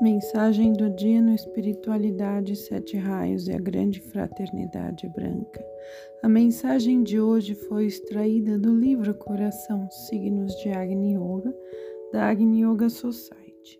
Mensagem 0.00 0.72
do 0.72 0.88
dia 0.88 1.20
no 1.20 1.34
Espiritualidade 1.34 2.56
Sete 2.56 2.96
Raios 2.96 3.48
e 3.48 3.52
a 3.52 3.58
Grande 3.58 4.00
Fraternidade 4.00 5.06
Branca. 5.10 5.62
A 6.22 6.28
mensagem 6.28 7.02
de 7.02 7.20
hoje 7.20 7.54
foi 7.54 7.84
extraída 7.84 8.58
do 8.58 8.74
livro 8.74 9.12
Coração 9.12 9.86
Signos 9.90 10.54
de 10.62 10.70
Agni 10.70 11.16
Yoga, 11.16 11.54
da 12.14 12.30
Agni 12.30 12.64
Yoga 12.64 12.88
Society. 12.88 13.78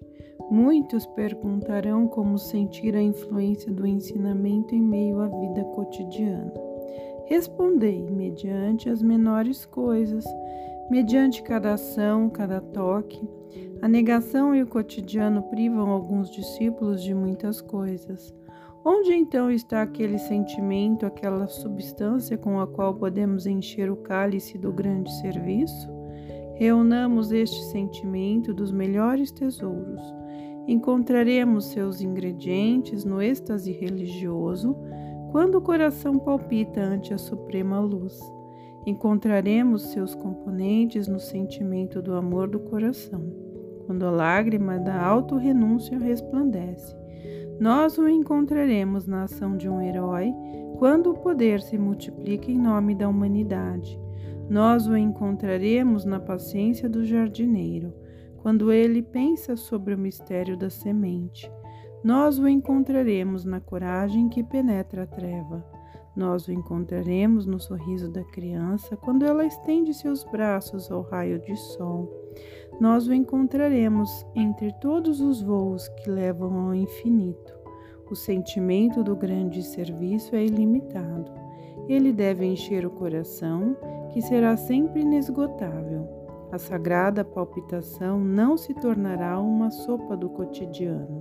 Muitos 0.51 1.07
perguntarão 1.07 2.07
como 2.07 2.37
sentir 2.37 2.95
a 2.95 3.01
influência 3.01 3.73
do 3.73 3.87
ensinamento 3.87 4.75
em 4.75 4.83
meio 4.83 5.21
à 5.21 5.27
vida 5.27 5.65
cotidiana. 5.75 6.53
Respondei 7.25 8.03
mediante 8.11 8.91
as 8.91 9.01
menores 9.01 9.65
coisas, 9.65 10.27
mediante 10.91 11.43
cada 11.43 11.75
ação, 11.75 12.29
cada 12.29 12.61
toque 12.61 13.27
a 13.83 13.89
negação 13.89 14.55
e 14.55 14.63
o 14.63 14.67
cotidiano 14.67 15.43
privam 15.45 15.89
alguns 15.89 16.31
discípulos 16.31 17.03
de 17.03 17.15
muitas 17.15 17.63
coisas. 17.63 18.35
Onde 18.85 19.15
então 19.15 19.51
está 19.51 19.81
aquele 19.81 20.19
sentimento, 20.19 21.07
aquela 21.07 21.49
substância 21.49 22.37
com 22.37 22.61
a 22.61 22.67
qual 22.67 22.95
podemos 22.95 23.47
encher 23.47 23.91
o 23.91 23.97
cálice 23.97 24.59
do 24.59 24.71
grande 24.71 25.11
serviço? 25.21 25.89
Reunamos 26.57 27.33
este 27.33 27.63
sentimento 27.71 28.53
dos 28.53 28.71
melhores 28.71 29.31
tesouros. 29.31 30.03
Encontraremos 30.69 31.67
seus 31.67 32.03
ingredientes 32.03 33.03
no 33.03 33.23
êxtase 33.23 33.73
religioso 33.73 34.77
quando 35.33 35.55
o 35.55 35.63
coração 35.63 36.19
palpita 36.19 36.83
ante 36.83 37.15
a 37.15 37.19
suprema 37.19 37.81
luz. 37.81 38.21
Encontraremos 38.87 39.93
seus 39.93 40.15
componentes 40.15 41.07
no 41.07 41.21
sentimento 41.21 42.01
do 42.01 42.15
amor 42.15 42.49
do 42.49 42.61
coração 42.61 43.51
quando 43.91 44.07
a 44.07 44.11
lágrima 44.13 44.79
da 44.79 45.05
auto-renúncia 45.05 45.99
resplandece. 45.99 46.95
Nós 47.59 47.99
o 47.99 48.09
encontraremos 48.09 49.05
na 49.05 49.25
ação 49.25 49.57
de 49.57 49.69
um 49.69 49.81
herói 49.81 50.33
quando 50.79 51.11
o 51.11 51.19
poder 51.19 51.61
se 51.61 51.77
multiplica 51.77 52.53
em 52.53 52.57
nome 52.57 52.95
da 52.95 53.09
humanidade. 53.09 54.01
Nós 54.49 54.87
o 54.87 54.97
encontraremos 54.97 56.05
na 56.05 56.21
paciência 56.21 56.89
do 56.89 57.05
jardineiro, 57.05 57.93
quando 58.39 58.73
ele 58.73 59.03
pensa 59.03 59.57
sobre 59.57 59.93
o 59.93 59.99
mistério 59.99 60.57
da 60.57 60.71
semente. 60.71 61.51
Nós 62.05 62.39
o 62.39 62.47
encontraremos 62.47 63.45
na 63.45 63.59
coragem 63.59 64.29
que 64.29 64.45
penetra 64.45 65.03
a 65.03 65.07
treva. 65.07 65.65
Nós 66.17 66.49
o 66.49 66.53
encontraremos 66.53 67.47
no 67.47 67.61
sorriso 67.61 68.11
da 68.11 68.25
criança 68.25 68.97
quando 68.97 69.25
ela 69.25 69.45
estende 69.45 69.95
seus 69.95 70.25
braços 70.25 70.91
ao 70.91 71.03
raio 71.03 71.41
de 71.41 71.57
sol 71.57 72.21
nós 72.81 73.07
o 73.07 73.13
encontraremos 73.13 74.27
entre 74.35 74.73
todos 74.81 75.21
os 75.21 75.43
voos 75.43 75.87
que 75.89 76.11
levam 76.11 76.59
ao 76.59 76.75
infinito. 76.75 77.53
O 78.11 78.15
sentimento 78.15 79.05
do 79.05 79.15
grande 79.15 79.63
serviço 79.63 80.35
é 80.35 80.45
ilimitado. 80.45 81.31
Ele 81.87 82.11
deve 82.11 82.47
encher 82.47 82.87
o 82.87 82.91
coração, 82.91 83.77
que 84.11 84.23
será 84.23 84.57
sempre 84.57 85.03
inesgotável. 85.03 86.09
A 86.51 86.59
sagrada 86.59 87.25
palpitação 87.25 88.19
não 88.19 88.57
se 88.57 88.73
tornará 88.75 89.39
uma 89.39 89.71
sopa 89.71 90.17
do 90.17 90.31
cotidiano. 90.31 91.21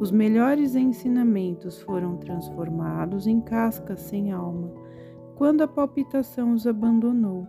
Os 0.00 0.10
melhores 0.10 0.74
ensinamentos 0.74 1.80
foram 1.82 2.16
transformados 2.16 3.28
em 3.28 3.40
cascas 3.40 4.00
sem 4.00 4.32
alma, 4.32 4.72
quando 5.36 5.60
a 5.60 5.68
palpitação 5.68 6.52
os 6.52 6.66
abandonou. 6.66 7.46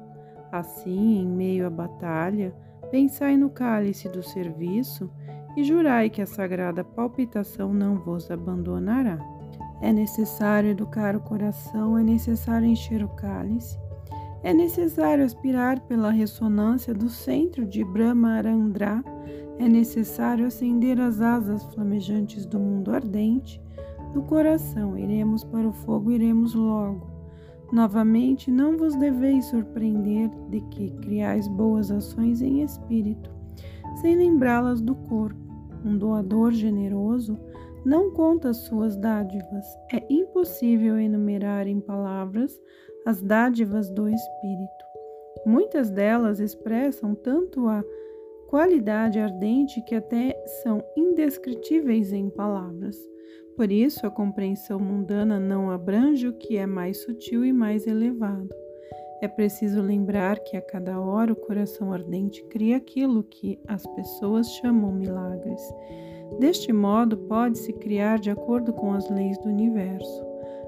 Assim, 0.51 1.21
em 1.21 1.27
meio 1.27 1.65
à 1.65 1.69
batalha, 1.69 2.53
Pensai 2.91 3.37
no 3.37 3.49
cálice 3.49 4.09
do 4.09 4.21
serviço 4.21 5.09
e 5.55 5.63
jurai 5.63 6.09
que 6.09 6.21
a 6.21 6.25
sagrada 6.25 6.83
palpitação 6.83 7.73
não 7.73 7.95
vos 7.95 8.29
abandonará. 8.29 9.17
É 9.81 9.93
necessário 9.93 10.71
educar 10.71 11.15
o 11.15 11.21
coração, 11.21 11.97
é 11.97 12.03
necessário 12.03 12.67
encher 12.67 13.01
o 13.01 13.07
cálice, 13.07 13.79
é 14.43 14.53
necessário 14.53 15.23
aspirar 15.23 15.79
pela 15.79 16.11
ressonância 16.11 16.93
do 16.93 17.07
centro 17.07 17.65
de 17.65 17.81
Brahma 17.81 18.33
Arandra, 18.33 19.01
é 19.61 19.69
necessário 19.69 20.47
acender 20.47 20.99
as 20.99 21.21
asas 21.21 21.63
flamejantes 21.65 22.47
do 22.47 22.59
mundo 22.59 22.91
ardente. 22.91 23.61
Do 24.11 24.23
coração 24.23 24.97
iremos 24.97 25.43
para 25.43 25.67
o 25.67 25.71
fogo, 25.71 26.11
iremos 26.11 26.55
logo. 26.55 27.07
Novamente, 27.71 28.49
não 28.49 28.75
vos 28.75 28.95
deveis 28.95 29.45
surpreender 29.45 30.31
de 30.49 30.61
que 30.61 30.89
criais 31.01 31.47
boas 31.47 31.91
ações 31.91 32.41
em 32.41 32.63
espírito, 32.63 33.29
sem 34.01 34.15
lembrá-las 34.15 34.81
do 34.81 34.95
corpo. 34.95 35.39
Um 35.85 35.95
doador 35.95 36.51
generoso 36.51 37.39
não 37.85 38.09
conta 38.11 38.53
suas 38.53 38.97
dádivas. 38.97 39.65
É 39.93 40.03
impossível 40.09 40.99
enumerar 40.99 41.67
em 41.67 41.79
palavras 41.79 42.59
as 43.05 43.21
dádivas 43.21 43.91
do 43.91 44.09
espírito. 44.09 44.85
Muitas 45.45 45.91
delas 45.91 46.39
expressam 46.39 47.13
tanto 47.13 47.67
a 47.67 47.83
qualidade 48.51 49.17
ardente 49.17 49.81
que 49.81 49.95
até 49.95 50.35
são 50.61 50.83
indescritíveis 50.97 52.11
em 52.11 52.29
palavras. 52.29 52.97
Por 53.55 53.71
isso, 53.71 54.05
a 54.05 54.11
compreensão 54.11 54.77
mundana 54.77 55.39
não 55.39 55.71
abrange 55.71 56.27
o 56.27 56.33
que 56.33 56.57
é 56.57 56.65
mais 56.65 57.01
sutil 57.01 57.45
e 57.45 57.53
mais 57.53 57.87
elevado. 57.87 58.49
É 59.21 59.27
preciso 59.29 59.81
lembrar 59.81 60.37
que 60.39 60.57
a 60.57 60.61
cada 60.61 60.99
hora 60.99 61.31
o 61.31 61.35
coração 61.35 61.93
ardente 61.93 62.43
cria 62.49 62.75
aquilo 62.75 63.23
que 63.23 63.57
as 63.69 63.87
pessoas 63.95 64.49
chamam 64.55 64.91
milagres. 64.91 65.61
Deste 66.37 66.73
modo, 66.73 67.15
pode-se 67.15 67.71
criar 67.71 68.19
de 68.19 68.31
acordo 68.31 68.73
com 68.73 68.91
as 68.91 69.09
leis 69.09 69.37
do 69.37 69.47
universo. 69.47 70.25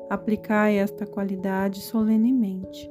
Aplicai 0.09 0.77
esta 0.77 1.05
qualidade 1.05 1.81
solenemente. 1.81 2.89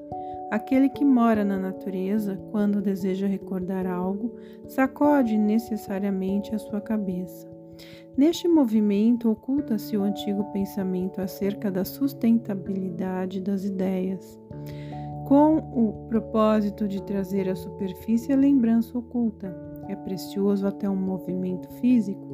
Aquele 0.52 0.90
que 0.90 1.02
mora 1.02 1.46
na 1.46 1.56
natureza, 1.56 2.36
quando 2.50 2.82
deseja 2.82 3.26
recordar 3.26 3.86
algo, 3.86 4.36
sacode 4.68 5.38
necessariamente 5.38 6.54
a 6.54 6.58
sua 6.58 6.78
cabeça. 6.78 7.50
Neste 8.18 8.46
movimento 8.46 9.30
oculta-se 9.30 9.96
o 9.96 10.02
antigo 10.02 10.44
pensamento 10.52 11.22
acerca 11.22 11.70
da 11.70 11.86
sustentabilidade 11.86 13.40
das 13.40 13.64
ideias, 13.64 14.38
com 15.26 15.56
o 15.56 16.06
propósito 16.10 16.86
de 16.86 17.02
trazer 17.02 17.48
à 17.48 17.56
superfície 17.56 18.30
a 18.30 18.36
lembrança 18.36 18.98
oculta. 18.98 19.56
É 19.88 19.96
precioso 19.96 20.66
até 20.66 20.86
um 20.86 20.94
movimento 20.94 21.66
físico, 21.80 22.28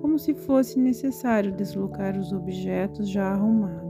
como 0.00 0.20
se 0.20 0.34
fosse 0.34 0.78
necessário 0.78 1.50
deslocar 1.50 2.16
os 2.16 2.32
objetos 2.32 3.08
já 3.08 3.24
arrumados. 3.24 3.85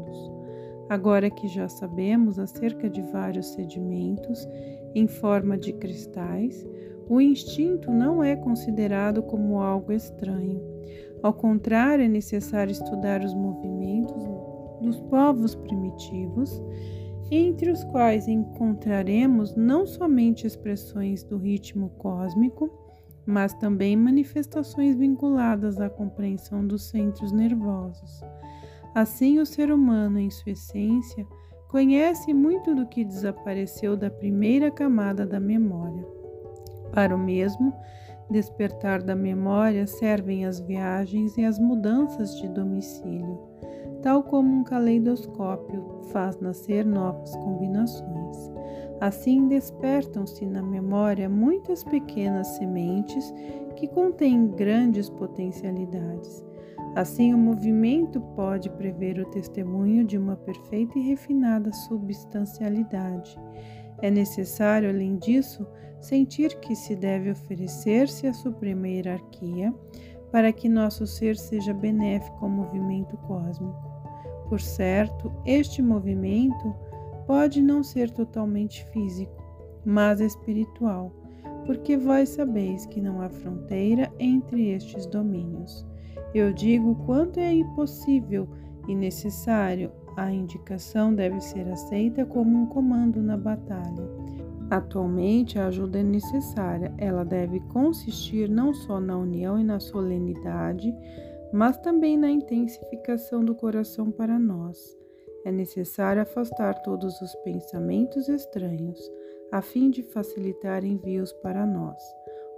Agora 0.88 1.30
que 1.30 1.48
já 1.48 1.68
sabemos 1.68 2.38
acerca 2.38 2.88
de 2.88 3.02
vários 3.02 3.48
sedimentos 3.48 4.46
em 4.94 5.06
forma 5.06 5.58
de 5.58 5.72
cristais, 5.72 6.66
o 7.08 7.20
instinto 7.20 7.90
não 7.90 8.22
é 8.22 8.36
considerado 8.36 9.22
como 9.22 9.60
algo 9.60 9.92
estranho 9.92 10.76
ao 11.22 11.32
contrário, 11.32 12.04
é 12.04 12.08
necessário 12.08 12.70
estudar 12.70 13.22
os 13.24 13.34
movimentos 13.34 14.22
dos 14.80 15.00
povos 15.10 15.54
primitivos, 15.54 16.62
entre 17.30 17.70
os 17.70 17.82
quais 17.84 18.28
encontraremos 18.28 19.56
não 19.56 19.86
somente 19.86 20.46
expressões 20.46 21.24
do 21.24 21.36
ritmo 21.36 21.90
cósmico, 21.98 22.70
mas 23.26 23.52
também 23.54 23.96
manifestações 23.96 24.94
vinculadas 24.94 25.80
à 25.80 25.90
compreensão 25.90 26.64
dos 26.64 26.84
centros 26.84 27.32
nervosos. 27.32 28.20
Assim, 28.96 29.38
o 29.40 29.44
ser 29.44 29.70
humano, 29.70 30.18
em 30.18 30.30
sua 30.30 30.52
essência, 30.52 31.26
conhece 31.68 32.32
muito 32.32 32.74
do 32.74 32.86
que 32.86 33.04
desapareceu 33.04 33.94
da 33.94 34.08
primeira 34.08 34.70
camada 34.70 35.26
da 35.26 35.38
memória. 35.38 36.02
Para 36.94 37.14
o 37.14 37.18
mesmo, 37.18 37.74
despertar 38.30 39.02
da 39.02 39.14
memória 39.14 39.86
servem 39.86 40.46
as 40.46 40.60
viagens 40.60 41.36
e 41.36 41.44
as 41.44 41.58
mudanças 41.58 42.40
de 42.40 42.48
domicílio, 42.48 43.38
tal 44.00 44.22
como 44.22 44.50
um 44.50 44.64
caleidoscópio 44.64 46.00
faz 46.10 46.40
nascer 46.40 46.82
novas 46.86 47.36
combinações. 47.36 48.50
Assim 48.98 49.46
despertam-se 49.46 50.46
na 50.46 50.62
memória 50.62 51.28
muitas 51.28 51.84
pequenas 51.84 52.46
sementes 52.56 53.30
que 53.76 53.88
contêm 53.88 54.46
grandes 54.46 55.10
potencialidades. 55.10 56.46
Assim, 56.96 57.34
o 57.34 57.38
movimento 57.38 58.18
pode 58.34 58.70
prever 58.70 59.20
o 59.20 59.26
testemunho 59.26 60.02
de 60.02 60.16
uma 60.16 60.34
perfeita 60.34 60.98
e 60.98 61.02
refinada 61.02 61.70
substancialidade. 61.70 63.38
É 64.00 64.10
necessário, 64.10 64.88
além 64.88 65.18
disso, 65.18 65.66
sentir 66.00 66.58
que 66.58 66.74
se 66.74 66.96
deve 66.96 67.30
oferecer-se 67.30 68.26
à 68.26 68.32
suprema 68.32 68.88
hierarquia 68.88 69.74
para 70.32 70.50
que 70.50 70.70
nosso 70.70 71.06
ser 71.06 71.36
seja 71.36 71.74
benéfico 71.74 72.46
ao 72.46 72.50
movimento 72.50 73.14
cósmico. 73.18 73.76
Por 74.48 74.58
certo, 74.58 75.30
este 75.44 75.82
movimento 75.82 76.74
pode 77.26 77.60
não 77.60 77.82
ser 77.82 78.10
totalmente 78.10 78.86
físico, 78.86 79.44
mas 79.84 80.18
espiritual, 80.18 81.12
porque 81.66 81.94
vós 81.94 82.30
sabeis 82.30 82.86
que 82.86 83.02
não 83.02 83.20
há 83.20 83.28
fronteira 83.28 84.10
entre 84.18 84.70
estes 84.70 85.04
domínios. 85.04 85.84
Eu 86.36 86.52
digo 86.52 86.94
quanto 87.06 87.40
é 87.40 87.50
impossível 87.50 88.46
e 88.86 88.94
necessário, 88.94 89.90
a 90.18 90.30
indicação 90.30 91.14
deve 91.14 91.40
ser 91.40 91.66
aceita 91.66 92.26
como 92.26 92.58
um 92.58 92.66
comando 92.66 93.22
na 93.22 93.38
batalha. 93.38 94.06
Atualmente, 94.68 95.58
a 95.58 95.68
ajuda 95.68 96.00
é 96.00 96.02
necessária. 96.02 96.92
Ela 96.98 97.24
deve 97.24 97.58
consistir 97.72 98.50
não 98.50 98.74
só 98.74 99.00
na 99.00 99.16
união 99.16 99.58
e 99.58 99.64
na 99.64 99.80
solenidade, 99.80 100.94
mas 101.54 101.78
também 101.78 102.18
na 102.18 102.30
intensificação 102.30 103.42
do 103.42 103.54
coração 103.54 104.10
para 104.10 104.38
nós. 104.38 104.94
É 105.42 105.50
necessário 105.50 106.20
afastar 106.20 106.82
todos 106.82 107.18
os 107.22 107.34
pensamentos 107.36 108.28
estranhos, 108.28 109.00
a 109.50 109.62
fim 109.62 109.88
de 109.88 110.02
facilitar 110.02 110.84
envios 110.84 111.32
para 111.32 111.64
nós. 111.64 111.96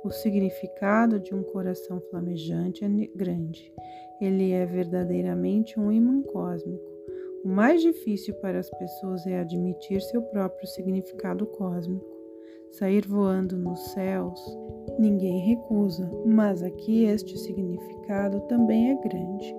O 0.05 0.11
significado 0.11 1.19
de 1.19 1.35
um 1.35 1.43
coração 1.43 2.01
flamejante 2.09 2.85
é 2.85 2.89
grande. 3.17 3.73
Ele 4.21 4.53
é 4.53 4.65
verdadeiramente 4.65 5.79
um 5.79 5.91
imã 5.91 6.23
cósmico. 6.23 6.89
O 7.45 7.49
mais 7.49 7.83
difícil 7.83 8.35
para 8.35 8.59
as 8.59 8.71
pessoas 8.71 9.27
é 9.27 9.41
admitir 9.41 10.01
seu 10.03 10.23
próprio 10.23 10.69
significado 10.69 11.47
cósmico. 11.47 12.07
Sair 12.71 13.07
voando 13.07 13.57
nos 13.57 13.81
céus, 13.91 14.41
ninguém 14.99 15.41
recusa, 15.41 16.09
mas 16.27 16.63
aqui 16.63 17.05
este 17.05 17.37
significado 17.39 18.41
também 18.43 18.91
é 18.91 18.95
grande. 18.95 19.55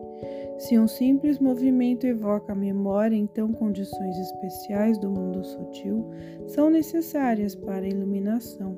Se 0.59 0.77
um 0.77 0.87
simples 0.87 1.39
movimento 1.39 2.05
evoca 2.05 2.51
a 2.51 2.55
memória, 2.55 3.15
então 3.15 3.51
condições 3.51 4.17
especiais 4.17 4.97
do 4.99 5.09
mundo 5.09 5.43
sutil 5.43 6.09
são 6.47 6.69
necessárias 6.69 7.55
para 7.55 7.85
a 7.85 7.89
iluminação. 7.89 8.77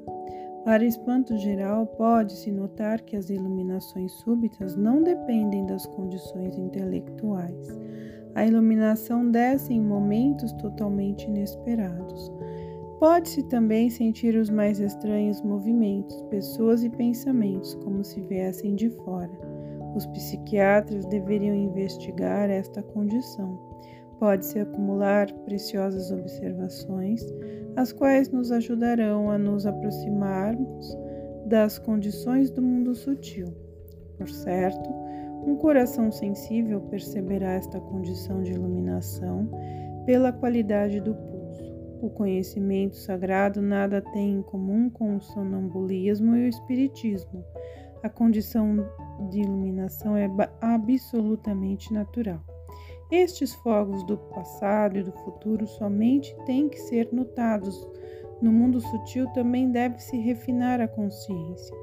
Para 0.64 0.86
espanto 0.86 1.36
geral, 1.38 1.88
pode-se 1.88 2.52
notar 2.52 3.02
que 3.02 3.16
as 3.16 3.32
iluminações 3.32 4.12
súbitas 4.12 4.76
não 4.76 5.02
dependem 5.02 5.66
das 5.66 5.88
condições 5.88 6.56
intelectuais. 6.56 7.80
A 8.36 8.46
iluminação 8.46 9.30
desce 9.30 9.74
em 9.74 9.82
momentos 9.82 10.52
totalmente 10.54 11.26
inesperados. 11.26 12.32
Pode-se 13.00 13.42
também 13.50 13.90
sentir 13.90 14.36
os 14.36 14.52
mais 14.52 14.80
estranhos 14.80 15.42
movimentos, 15.42 16.22
pessoas 16.30 16.84
e 16.84 16.90
pensamentos, 16.90 17.74
como 17.84 18.04
se 18.04 18.22
viessem 18.22 18.76
de 18.76 18.92
fora. 18.92 19.32
Os 19.96 20.06
psiquiatras 20.06 21.08
deveriam 21.08 21.56
investigar 21.56 22.52
esta 22.52 22.84
condição. 22.84 23.71
Pode-se 24.22 24.60
acumular 24.60 25.34
preciosas 25.46 26.12
observações, 26.12 27.26
as 27.76 27.92
quais 27.92 28.30
nos 28.30 28.52
ajudarão 28.52 29.32
a 29.32 29.38
nos 29.40 29.66
aproximarmos 29.66 30.96
das 31.48 31.80
condições 31.80 32.52
do 32.52 32.62
mundo 32.62 32.94
sutil. 32.94 33.48
Por 34.20 34.30
certo, 34.30 34.88
um 35.44 35.56
coração 35.56 36.12
sensível 36.12 36.82
perceberá 36.82 37.54
esta 37.54 37.80
condição 37.80 38.44
de 38.44 38.52
iluminação 38.52 39.50
pela 40.06 40.32
qualidade 40.32 41.02
do 41.02 41.16
pulso. 41.16 41.74
O 42.00 42.12
conhecimento 42.12 42.98
sagrado 42.98 43.60
nada 43.60 44.04
tem 44.14 44.36
em 44.36 44.42
comum 44.44 44.88
com 44.88 45.16
o 45.16 45.22
sonambulismo 45.22 46.36
e 46.36 46.46
o 46.46 46.48
espiritismo. 46.48 47.44
A 48.04 48.10
condição 48.10 48.88
de 49.32 49.40
iluminação 49.40 50.16
é 50.16 50.30
absolutamente 50.62 51.92
natural. 51.92 52.51
Estes 53.12 53.54
fogos 53.54 54.04
do 54.06 54.18
passado 54.18 54.98
e 54.98 55.04
do 55.04 55.12
futuro 55.12 55.68
somente 55.68 56.34
têm 56.46 56.70
que 56.70 56.80
ser 56.80 57.10
notados. 57.12 57.86
No 58.42 58.52
mundo 58.52 58.80
sutil 58.80 59.28
também 59.34 59.70
deve-se 59.70 60.18
refinar 60.18 60.80
a 60.80 60.88
consciência. 60.88 61.76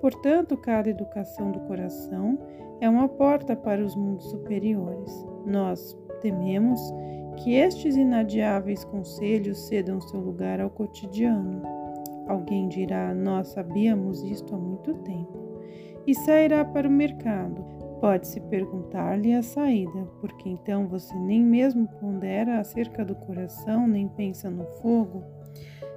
Portanto, 0.00 0.56
cada 0.56 0.88
educação 0.88 1.50
do 1.50 1.58
coração 1.60 2.38
é 2.80 2.88
uma 2.88 3.08
porta 3.08 3.56
para 3.56 3.84
os 3.84 3.96
mundos 3.96 4.30
superiores. 4.30 5.12
Nós 5.44 5.98
tememos 6.22 6.80
que 7.36 7.54
estes 7.54 7.96
inadiáveis 7.96 8.84
conselhos 8.84 9.66
cedam 9.66 10.00
seu 10.00 10.20
lugar 10.20 10.60
ao 10.60 10.70
cotidiano. 10.70 11.62
Alguém 12.28 12.68
dirá: 12.68 13.12
Nós 13.12 13.48
sabíamos 13.48 14.22
isto 14.22 14.54
há 14.54 14.58
muito 14.58 14.94
tempo. 14.94 15.36
E 16.06 16.14
sairá 16.14 16.64
para 16.64 16.88
o 16.88 16.90
mercado. 16.90 17.79
Pode-se 18.00 18.40
perguntar-lhe 18.40 19.34
a 19.34 19.42
saída, 19.42 20.08
porque 20.22 20.48
então 20.48 20.88
você 20.88 21.14
nem 21.14 21.42
mesmo 21.42 21.86
pondera 22.00 22.58
acerca 22.58 23.04
do 23.04 23.14
coração, 23.14 23.86
nem 23.86 24.08
pensa 24.08 24.50
no 24.50 24.64
fogo. 24.80 25.22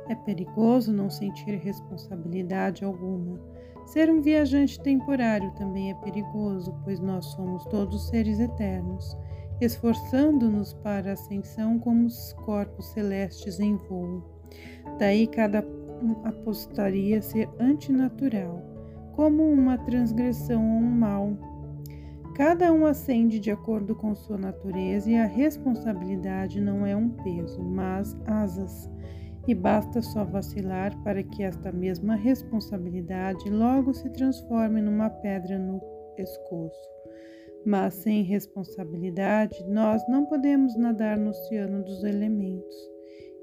É 0.09 0.15
perigoso 0.15 0.91
não 0.91 1.09
sentir 1.09 1.55
responsabilidade 1.55 2.83
alguma. 2.83 3.39
Ser 3.85 4.09
um 4.09 4.21
viajante 4.21 4.81
temporário 4.81 5.49
também 5.53 5.91
é 5.91 5.93
perigoso, 5.95 6.75
pois 6.83 6.99
nós 6.99 7.25
somos 7.27 7.63
todos 7.65 8.09
seres 8.09 8.37
eternos, 8.37 9.17
esforçando-nos 9.61 10.73
para 10.73 11.11
a 11.11 11.13
ascensão 11.13 11.79
como 11.79 12.05
os 12.05 12.33
corpos 12.45 12.87
celestes 12.87 13.61
em 13.61 13.77
voo. 13.77 14.21
Daí 14.99 15.25
cada 15.25 15.65
apostaria 16.25 17.21
ser 17.21 17.49
antinatural, 17.59 18.61
como 19.15 19.43
uma 19.43 19.77
transgressão 19.77 20.61
ou 20.61 20.79
um 20.79 20.91
mal. 20.91 21.52
Cada 22.35 22.73
um 22.73 22.85
ascende 22.85 23.39
de 23.39 23.51
acordo 23.51 23.95
com 23.95 24.15
sua 24.15 24.37
natureza 24.37 25.09
e 25.09 25.15
a 25.15 25.25
responsabilidade 25.25 26.59
não 26.59 26.85
é 26.85 26.95
um 26.95 27.09
peso, 27.09 27.61
mas 27.61 28.17
asas 28.25 28.89
e 29.47 29.53
basta 29.53 30.01
só 30.01 30.23
vacilar 30.23 30.97
para 31.03 31.21
que 31.21 31.43
esta 31.43 31.71
mesma 31.71 32.15
responsabilidade 32.15 33.49
logo 33.49 33.93
se 33.93 34.09
transforme 34.09 34.81
numa 34.81 35.09
pedra 35.09 35.59
no 35.59 35.79
pescoço. 36.15 36.89
Mas 37.65 37.93
sem 37.95 38.23
responsabilidade, 38.23 39.63
nós 39.67 40.01
não 40.07 40.25
podemos 40.25 40.75
nadar 40.75 41.17
no 41.17 41.29
oceano 41.29 41.83
dos 41.83 42.03
elementos. 42.03 42.75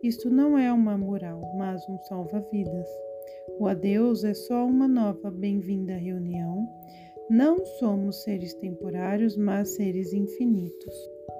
Isto 0.02 0.30
não 0.30 0.58
é 0.58 0.72
uma 0.72 0.96
moral, 0.96 1.40
mas 1.56 1.86
um 1.88 1.98
salva-vidas. 2.00 2.88
O 3.58 3.66
adeus 3.66 4.24
é 4.24 4.34
só 4.34 4.66
uma 4.66 4.88
nova 4.88 5.30
bem-vinda 5.30 5.94
reunião. 5.94 6.66
Não 7.30 7.64
somos 7.64 8.24
seres 8.24 8.54
temporários, 8.54 9.36
mas 9.36 9.68
seres 9.76 10.12
infinitos. 10.12 10.92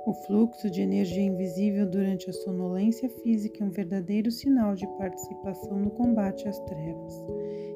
O 0.07 0.15
fluxo 0.15 0.71
de 0.71 0.83
energia 0.83 1.25
invisível 1.25 1.85
durante 1.85 2.31
a 2.31 2.33
sonolência 2.33 3.09
física 3.09 3.65
é 3.65 3.67
um 3.67 3.71
verdadeiro 3.71 4.31
sinal 4.31 4.77
de 4.77 4.87
participação 4.97 5.81
no 5.81 5.91
combate 5.91 6.47
às 6.47 6.61
trevas. 6.61 7.25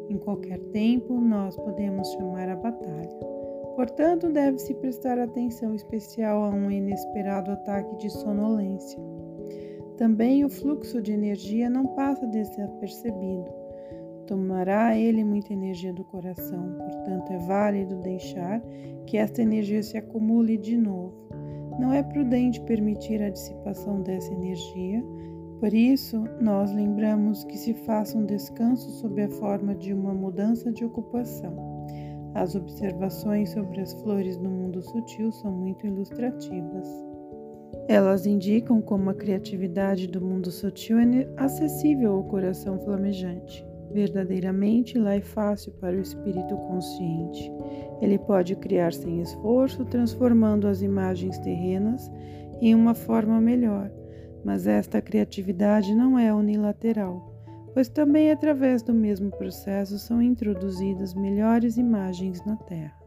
Em 0.09 0.17
qualquer 0.17 0.61
tempo, 0.71 1.21
nós 1.21 1.56
podemos 1.56 2.09
chamar 2.13 2.49
a 2.51 2.55
batalha. 2.55 3.19
Portanto, 3.75 4.31
deve-se 4.31 4.75
prestar 4.75 5.19
atenção 5.19 5.75
especial 5.75 6.44
a 6.44 6.51
um 6.51 6.71
inesperado 6.71 7.51
ataque 7.51 7.97
de 7.97 8.11
sonolência. 8.11 9.03
Também 9.97 10.44
o 10.44 10.49
fluxo 10.49 11.03
de 11.03 11.11
energia 11.11 11.69
não 11.69 11.89
passa 11.97 12.25
desapercebido. 12.29 13.64
Tomará 14.27 14.97
ele 14.97 15.23
muita 15.25 15.53
energia 15.53 15.93
do 15.93 16.05
coração, 16.05 16.75
portanto, 16.79 17.33
é 17.33 17.39
válido 17.47 17.97
deixar 17.97 18.61
que 19.07 19.17
esta 19.17 19.43
energia 19.43 19.83
se 19.83 19.97
acumule 19.97 20.57
de 20.57 20.77
novo 20.77 21.25
não 21.79 21.93
é 21.93 22.03
prudente 22.03 22.61
permitir 22.63 23.21
a 23.21 23.31
dissipação 23.31 24.01
dessa 24.03 24.33
energia, 24.33 25.05
por 25.59 25.73
isso, 25.73 26.25
nós 26.41 26.73
lembramos 26.73 27.45
que 27.45 27.57
se 27.57 27.75
faça 27.75 28.19
um 28.19 28.27
descanso 28.27 28.91
sob 29.01 29.23
a 29.23 29.31
forma 29.31 29.75
de 29.75 29.93
uma 29.93 30.13
mudança 30.13 30.71
de 30.71 30.85
ocupação. 30.85 31.87
As 32.35 32.55
observações 32.55 33.51
sobre 33.51 33.81
as 33.81 33.93
flores 33.95 34.37
no 34.37 34.51
mundo 34.51 34.83
sutil 34.83 35.33
são 35.33 35.53
muito 35.53 35.87
ilustrativas. 35.87 36.89
Elas 37.89 38.27
indicam 38.27 38.81
como 38.81 39.11
a 39.11 39.15
criatividade 39.15 40.07
do 40.09 40.21
mundo 40.21 40.51
sutil 40.51 40.99
é 40.99 41.29
acessível 41.37 42.15
ao 42.15 42.25
coração 42.25 42.79
flamejante. 42.81 43.67
Verdadeiramente, 43.94 44.98
lá 44.98 45.15
é 45.15 45.20
fácil 45.20 45.70
para 45.74 45.94
o 45.94 46.01
espírito 46.01 46.56
consciente. 46.56 47.48
Ele 48.03 48.19
pode 48.19 48.56
criar 48.56 48.93
sem 48.93 49.20
esforço, 49.20 49.84
transformando 49.84 50.67
as 50.67 50.82
imagens 50.82 51.39
terrenas 51.39 52.10
em 52.60 52.74
uma 52.74 52.93
forma 52.93 53.41
melhor. 53.41 53.89
Mas 54.44 54.67
esta 54.67 55.01
criatividade 55.01 55.94
não 55.94 56.19
é 56.19 56.34
unilateral, 56.34 57.32
pois 57.72 57.89
também 57.89 58.32
através 58.32 58.82
do 58.82 58.93
mesmo 58.93 59.31
processo 59.31 59.96
são 59.96 60.20
introduzidas 60.20 61.15
melhores 61.15 61.77
imagens 61.77 62.44
na 62.44 62.56
Terra. 62.56 63.04